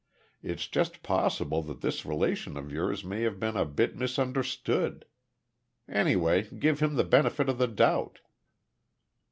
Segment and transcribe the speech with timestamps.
[0.41, 5.05] It's just possible that this relation of yours may have been a bit misunderstood.
[5.87, 8.17] Anyway give him the benefit of the doubt."